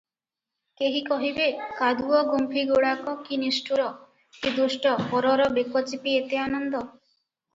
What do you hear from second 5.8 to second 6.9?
ଚିପି ଏତେ ଆନନ୍ଦ!